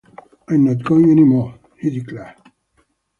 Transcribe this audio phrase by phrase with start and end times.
[0.47, 2.33] “I’m not going any more,” he declared.